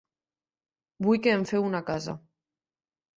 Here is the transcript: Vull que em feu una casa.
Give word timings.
Vull 1.07 1.19
que 1.27 1.35
em 1.39 1.43
feu 1.51 1.65
una 1.67 1.83
casa. 1.91 2.17